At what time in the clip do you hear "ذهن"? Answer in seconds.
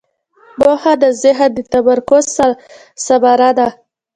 1.21-1.49